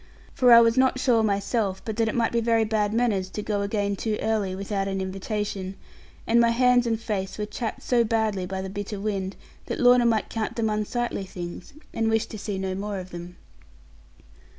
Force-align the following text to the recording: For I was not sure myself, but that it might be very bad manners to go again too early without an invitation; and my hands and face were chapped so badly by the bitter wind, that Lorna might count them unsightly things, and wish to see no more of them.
For 0.33 0.51
I 0.51 0.61
was 0.61 0.77
not 0.79 0.97
sure 0.99 1.21
myself, 1.21 1.79
but 1.85 1.95
that 1.97 2.07
it 2.07 2.15
might 2.15 2.31
be 2.31 2.41
very 2.41 2.63
bad 2.65 2.91
manners 2.91 3.29
to 3.29 3.43
go 3.43 3.61
again 3.61 3.95
too 3.95 4.17
early 4.19 4.55
without 4.55 4.87
an 4.87 4.99
invitation; 4.99 5.75
and 6.25 6.39
my 6.41 6.49
hands 6.49 6.87
and 6.87 6.99
face 6.99 7.37
were 7.37 7.45
chapped 7.45 7.83
so 7.83 8.03
badly 8.03 8.47
by 8.47 8.63
the 8.63 8.69
bitter 8.71 8.99
wind, 8.99 9.35
that 9.67 9.79
Lorna 9.79 10.07
might 10.07 10.27
count 10.27 10.55
them 10.55 10.71
unsightly 10.71 11.23
things, 11.23 11.73
and 11.93 12.09
wish 12.09 12.25
to 12.25 12.39
see 12.39 12.57
no 12.57 12.73
more 12.73 12.97
of 12.97 13.11
them. 13.11 13.35